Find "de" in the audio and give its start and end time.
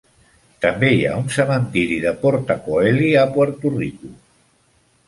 2.07-2.15